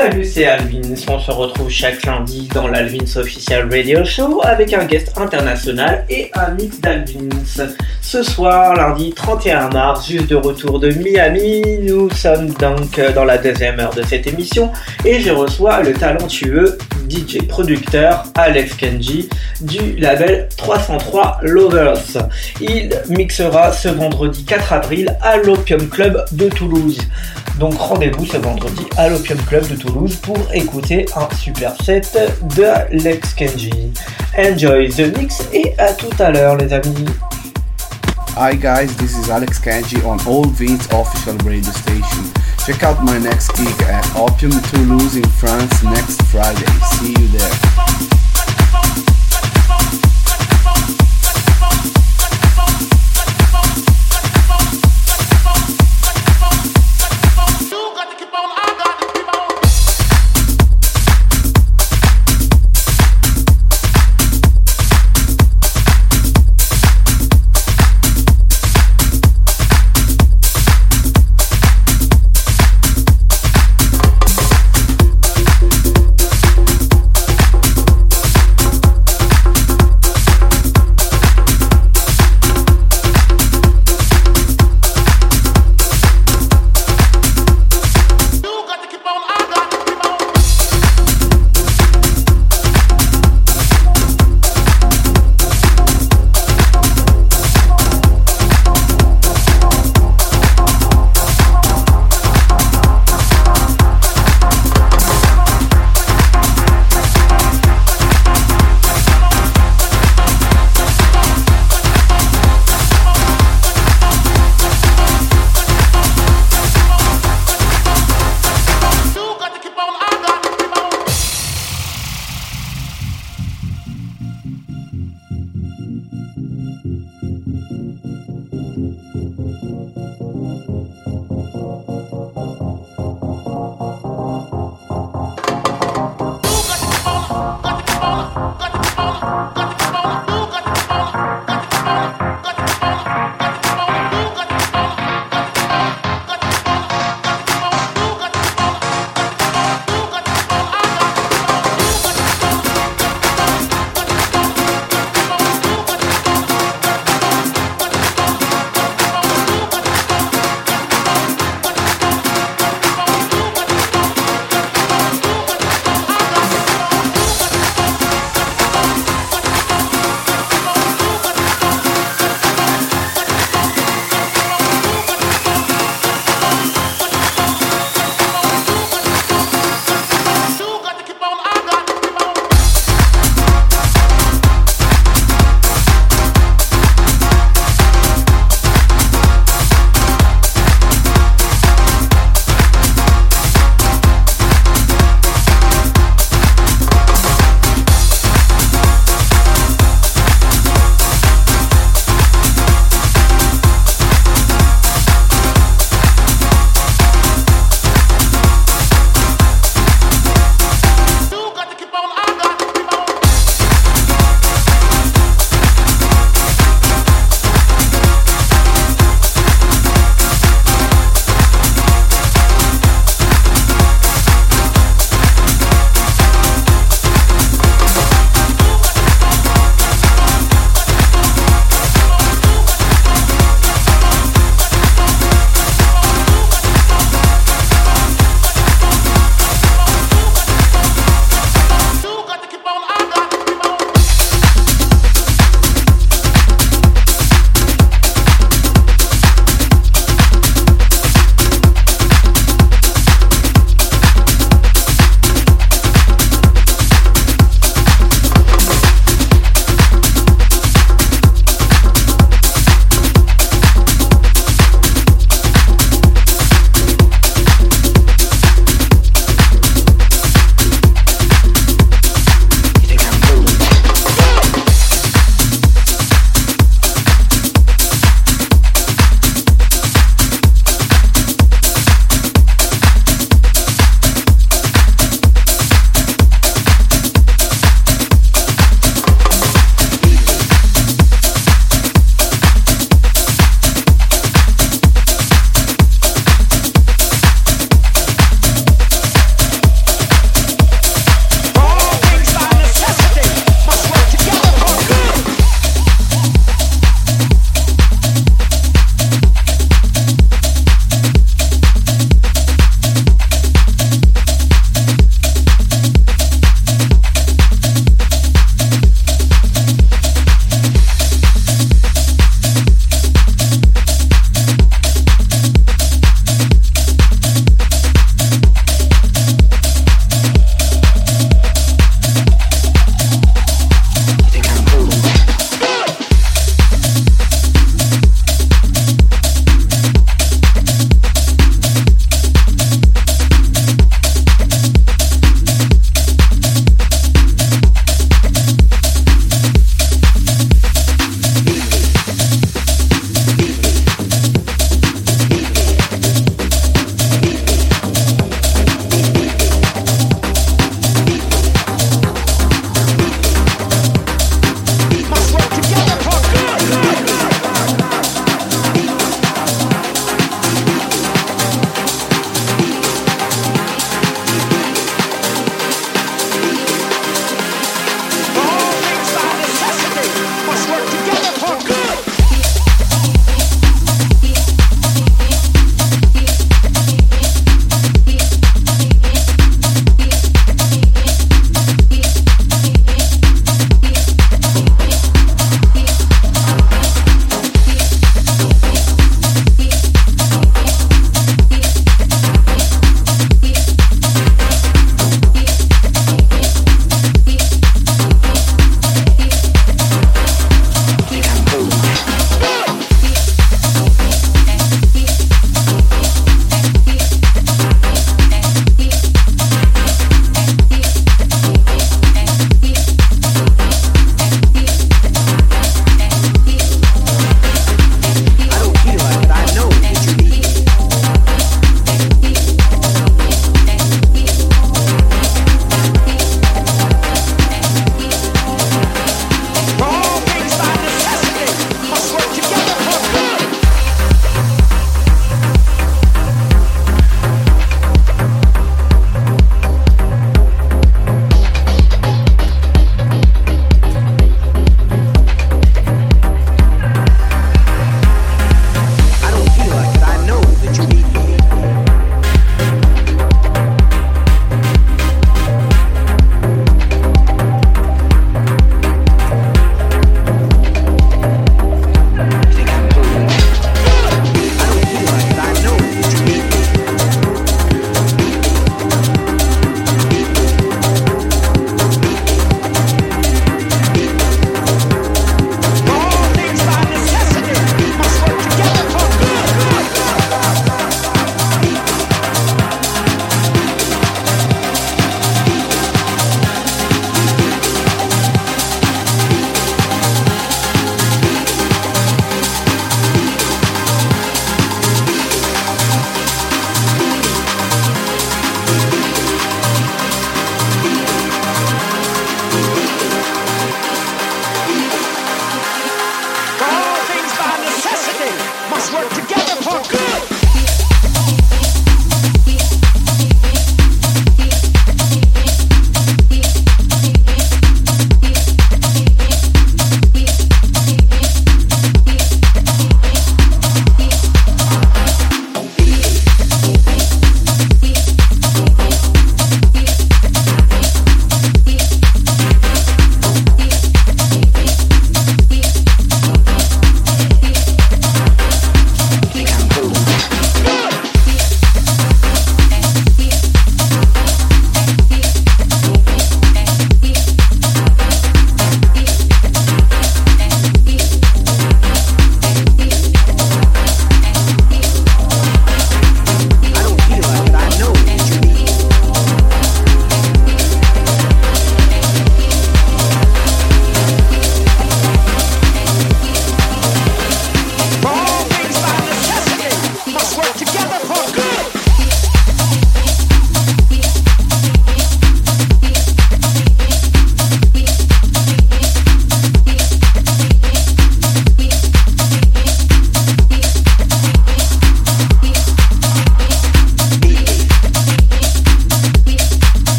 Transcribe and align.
Salut, 0.00 0.24
c'est 0.24 0.46
Alvin. 0.46 0.94
On 1.08 1.18
se 1.18 1.32
retrouve 1.32 1.68
chaque 1.68 2.06
lundi 2.06 2.48
dans 2.54 2.68
l'Alvins 2.68 3.16
Official 3.16 3.68
Radio 3.68 4.04
Show 4.04 4.40
avec 4.44 4.72
un 4.72 4.84
guest 4.84 5.18
international 5.18 6.04
et 6.08 6.30
un 6.34 6.52
mix 6.52 6.80
d'Alvins. 6.80 7.74
Ce 8.00 8.22
soir, 8.22 8.76
lundi 8.76 9.12
31 9.12 9.70
mars, 9.70 10.06
juste 10.08 10.28
de 10.28 10.36
retour 10.36 10.78
de 10.78 10.90
Miami, 10.90 11.80
nous 11.82 12.08
sommes 12.10 12.50
donc 12.50 13.00
dans 13.12 13.24
la 13.24 13.38
deuxième 13.38 13.80
heure 13.80 13.92
de 13.92 14.02
cette 14.02 14.28
émission 14.28 14.70
et 15.04 15.18
je 15.18 15.32
reçois 15.32 15.82
le 15.82 15.92
talentueux 15.92 16.78
DJ 17.10 17.46
producteur 17.48 18.22
Alex 18.36 18.74
Kenji 18.74 19.28
du 19.60 19.96
label 19.96 20.48
303 20.56 21.40
Lovers. 21.42 22.30
Il 22.60 22.90
mixera 23.08 23.72
ce 23.72 23.88
vendredi 23.88 24.44
4 24.44 24.74
avril 24.74 25.16
à 25.22 25.38
l'Opium 25.38 25.88
Club 25.88 26.24
de 26.32 26.48
Toulouse. 26.48 26.98
Donc 27.58 27.74
rendez-vous 27.74 28.24
ce 28.24 28.36
vendredi 28.36 28.86
à 28.96 29.08
l'Opium 29.08 29.38
Club 29.48 29.66
de 29.66 29.74
Toulouse 29.74 29.87
pour 30.22 30.38
écouter 30.52 31.06
un 31.16 31.34
super 31.34 31.74
set 31.82 32.16
de 32.56 32.64
Alex 32.64 33.34
Kenji. 33.34 33.92
Enjoy 34.36 34.88
the 34.88 35.16
mix 35.16 35.42
et 35.52 35.74
à 35.78 35.92
tout 35.92 36.10
à 36.18 36.30
l'heure 36.30 36.56
les 36.56 36.72
amis. 36.72 37.06
Hi 38.36 38.54
guys, 38.54 38.94
this 38.98 39.16
is 39.16 39.30
Alex 39.30 39.58
Kenji 39.58 40.04
on 40.04 40.18
All 40.26 40.46
Vince 40.46 40.86
official 40.92 41.36
radio 41.44 41.72
station. 41.72 42.24
Check 42.64 42.82
out 42.84 43.02
my 43.04 43.18
next 43.18 43.56
gig 43.56 43.82
at 43.82 44.04
Opium 44.14 44.52
Toulouse 44.70 45.16
in 45.16 45.28
France 45.40 45.82
next 45.82 46.22
Friday. 46.24 46.66
See 46.92 47.12
you 47.12 47.28
there. 47.28 49.17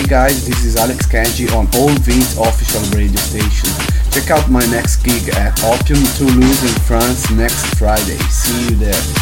Guys, 0.00 0.46
this 0.46 0.64
is 0.64 0.76
Alex 0.76 1.04
Kanji 1.06 1.52
on 1.52 1.66
All 1.76 1.92
Vince 2.00 2.38
official 2.38 2.80
radio 2.96 3.20
station. 3.20 3.68
Check 4.10 4.30
out 4.30 4.50
my 4.50 4.64
next 4.70 5.02
gig 5.04 5.28
at 5.34 5.62
Opium 5.64 6.02
Toulouse 6.16 6.62
in 6.62 6.80
France 6.82 7.30
next 7.30 7.66
Friday. 7.78 8.16
See 8.30 8.70
you 8.70 8.76
there. 8.76 9.21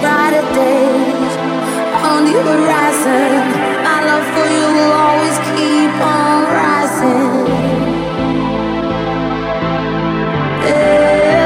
Brighter 0.00 0.44
days 0.54 1.34
on 2.10 2.24
the 2.24 2.36
horizon. 2.48 3.32
My 3.86 3.98
love 4.08 4.26
for 4.34 4.46
you 4.54 4.66
will 4.76 4.94
always 5.06 5.36
keep 5.52 5.94
on 6.16 6.38
rising. 6.58 7.32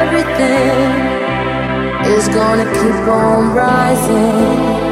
Everything 0.01 0.89
is 2.15 2.29
gonna 2.29 2.67
keep 2.79 3.09
on 3.09 3.55
rising. 3.55 4.88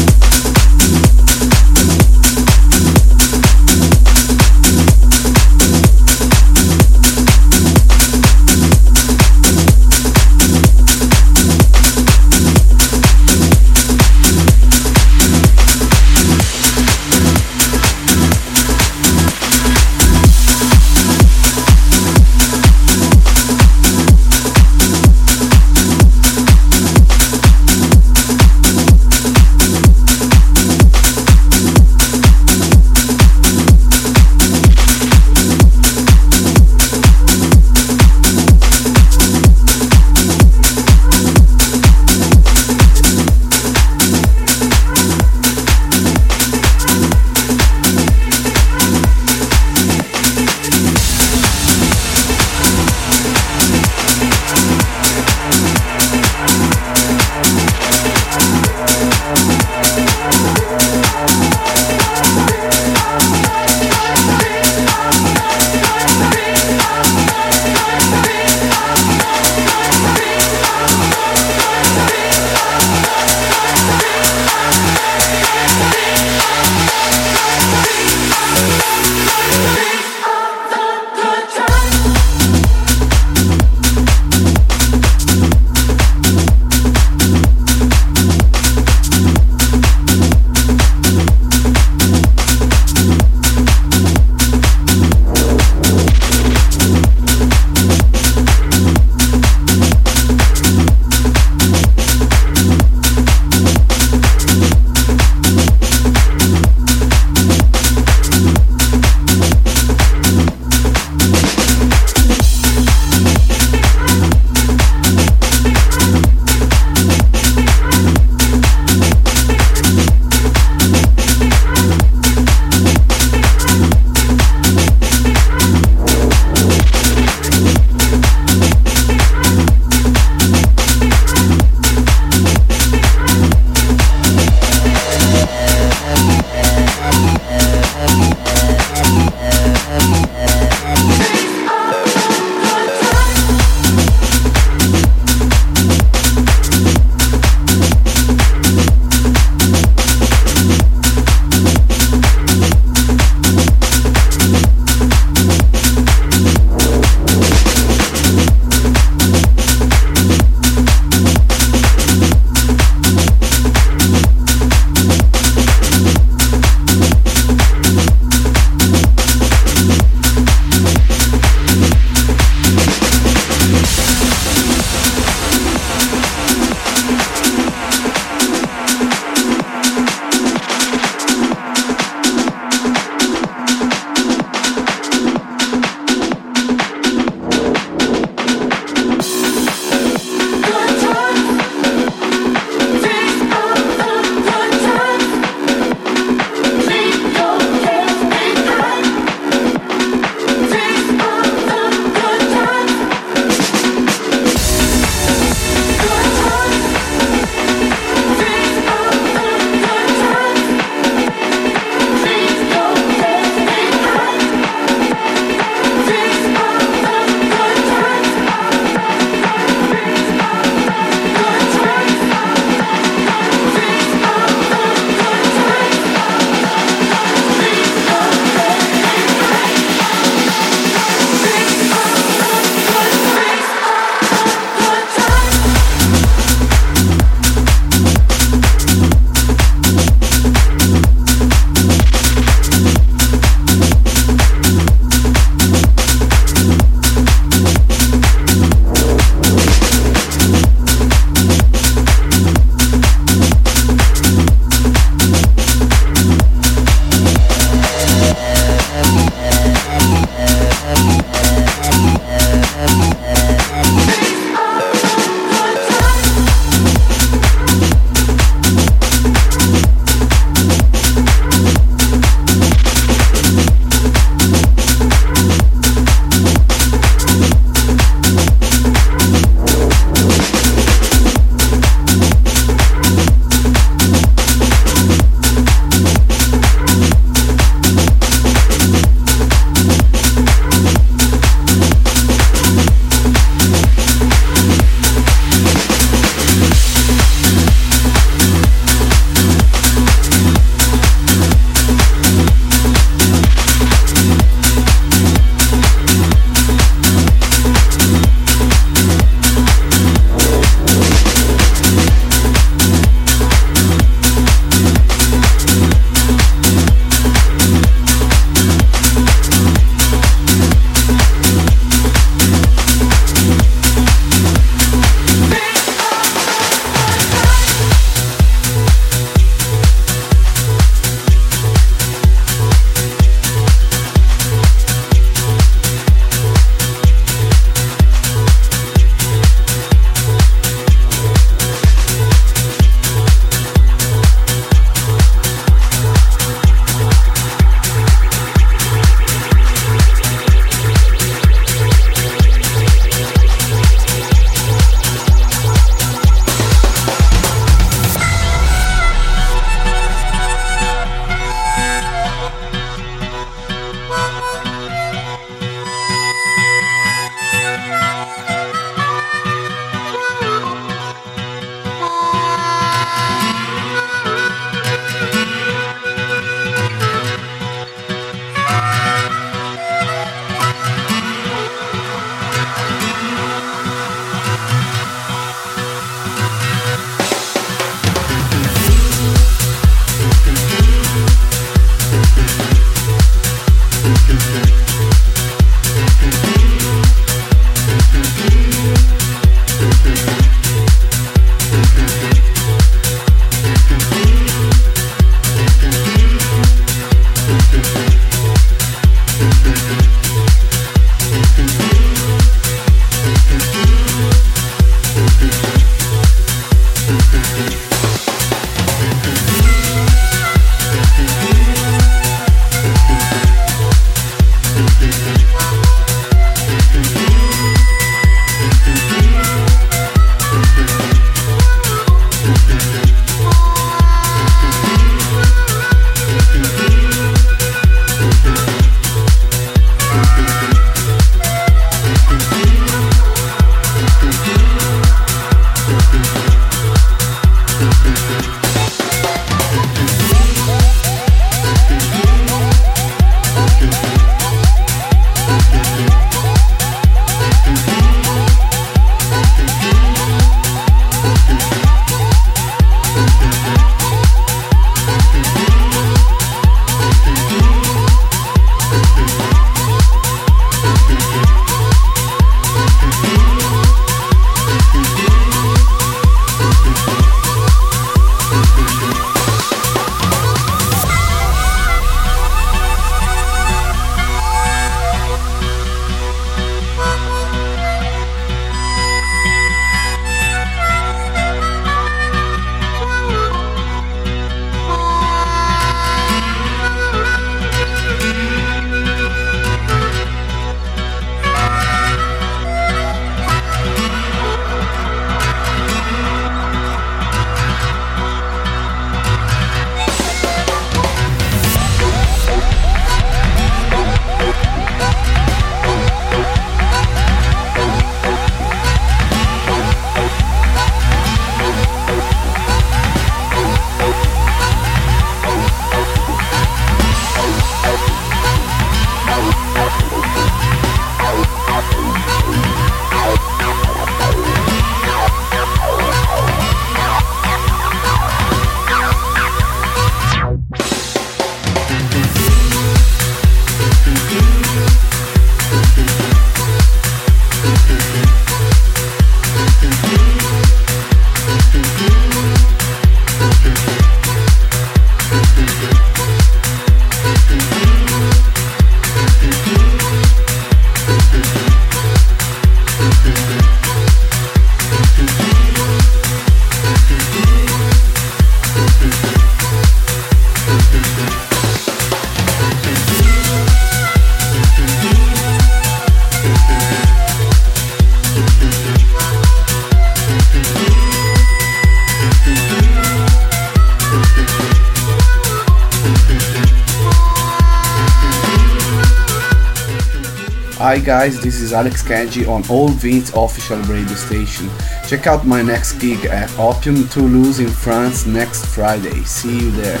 Hi 590.90 590.98
guys, 590.98 591.40
this 591.40 591.60
is 591.60 591.72
Alex 591.72 592.02
Kanji 592.02 592.48
on 592.48 592.68
All 592.68 592.88
Vince 592.88 593.32
official 593.32 593.78
radio 593.82 594.16
station. 594.16 594.68
Check 595.06 595.28
out 595.28 595.46
my 595.46 595.62
next 595.62 596.00
gig 596.00 596.24
at 596.24 596.50
Opium 596.58 597.06
Toulouse 597.06 597.60
in 597.60 597.68
France 597.68 598.26
next 598.26 598.66
Friday. 598.66 599.22
See 599.22 599.56
you 599.56 599.70
there. 599.70 600.00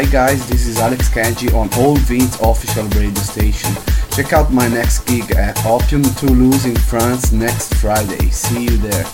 Hi 0.00 0.06
guys, 0.06 0.48
this 0.48 0.66
is 0.66 0.78
Alex 0.78 1.10
Kanji 1.10 1.52
on 1.52 1.68
All 1.78 1.94
Vince 1.94 2.40
official 2.40 2.84
radio 2.98 3.20
station. 3.20 3.70
Check 4.12 4.32
out 4.32 4.50
my 4.50 4.66
next 4.66 5.00
gig 5.00 5.30
at 5.32 5.62
Opium 5.66 6.02
Toulouse 6.14 6.64
in 6.64 6.74
France 6.74 7.32
next 7.32 7.74
Friday. 7.74 8.30
See 8.30 8.64
you 8.64 8.78
there. 8.78 9.04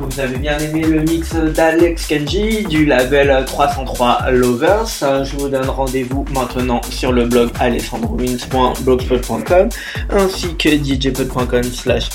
Vous 0.00 0.20
avez 0.20 0.38
bien 0.38 0.58
aimé 0.58 0.82
le 0.82 1.02
mix 1.02 1.34
d'Alex 1.34 2.06
Kenji 2.06 2.64
du 2.64 2.86
label 2.86 3.44
303 3.46 4.30
Lovers. 4.30 4.86
Je 5.24 5.36
vous 5.36 5.48
donne 5.48 5.68
rendez-vous 5.68 6.24
maintenant 6.32 6.80
sur 6.90 7.12
le 7.12 7.26
blog 7.26 7.50
alessandrovins.blogspot.com 7.60 9.68
ainsi 10.10 10.56
que 10.56 10.70
djpod.com 10.70 11.64
slash 11.64 12.08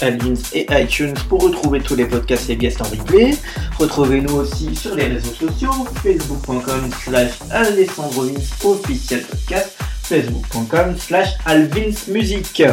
et 0.54 0.66
iTunes 0.72 1.14
pour 1.30 1.44
retrouver 1.44 1.80
tous 1.80 1.96
les 1.96 2.06
podcasts 2.06 2.50
et 2.50 2.56
guests 2.56 2.82
en 2.82 2.86
replay. 2.86 3.36
Retrouvez-nous 3.78 4.36
aussi 4.36 4.76
sur 4.76 4.96
les 4.96 5.06
réseaux 5.06 5.34
sociaux 5.34 5.86
facebook.com 6.04 6.90
slash 7.04 7.34
alessandrovins 7.52 8.34
officiel 8.64 9.22
podcast 9.22 9.75
facebook.com 10.08 10.97
slash 10.97 11.30
alvinsmusic. 11.45 12.64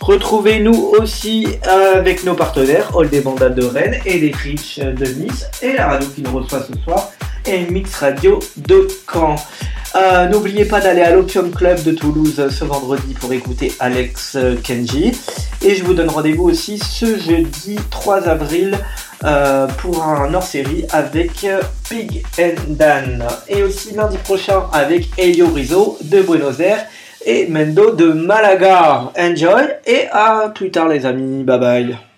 Retrouvez-nous 0.00 0.92
aussi 0.98 1.46
avec 1.62 2.24
nos 2.24 2.34
partenaires 2.34 2.90
All 2.98 3.08
des 3.08 3.20
Bandas 3.20 3.50
de 3.50 3.64
Rennes 3.64 4.00
et 4.04 4.18
les 4.18 4.32
Rich 4.32 4.80
de 4.80 5.06
Nice 5.06 5.46
et 5.62 5.74
la 5.74 5.88
radio 5.88 6.08
qui 6.14 6.22
nous 6.22 6.36
reçoit 6.36 6.62
ce 6.62 6.76
soir 6.82 7.09
Mix 7.70 7.96
Radio 7.96 8.38
de 8.56 8.86
Caen. 9.10 9.36
Euh, 9.96 10.28
n'oubliez 10.28 10.64
pas 10.64 10.80
d'aller 10.80 11.02
à 11.02 11.10
l'Opium 11.10 11.50
Club 11.50 11.82
de 11.82 11.92
Toulouse 11.92 12.48
ce 12.48 12.64
vendredi 12.64 13.14
pour 13.14 13.32
écouter 13.32 13.72
Alex 13.80 14.36
Kenji. 14.62 15.12
Et 15.62 15.74
je 15.74 15.84
vous 15.84 15.94
donne 15.94 16.08
rendez-vous 16.08 16.44
aussi 16.44 16.78
ce 16.78 17.18
jeudi 17.18 17.76
3 17.90 18.28
avril 18.28 18.78
euh, 19.24 19.66
pour 19.78 20.02
un 20.02 20.32
hors-série 20.32 20.84
avec 20.90 21.46
Pig 21.88 22.24
and 22.38 22.54
Dan. 22.68 23.24
Et 23.48 23.62
aussi 23.62 23.94
lundi 23.94 24.16
prochain 24.18 24.64
avec 24.72 25.08
Elio 25.18 25.48
Rizzo 25.48 25.98
de 26.02 26.22
Buenos 26.22 26.60
Aires 26.60 26.86
et 27.24 27.46
Mendo 27.48 27.94
de 27.94 28.12
Malaga. 28.12 29.12
Enjoy 29.18 29.68
et 29.86 30.06
à 30.12 30.50
plus 30.54 30.70
tard 30.70 30.88
les 30.88 31.04
amis. 31.04 31.42
Bye 31.42 31.58
bye. 31.58 32.09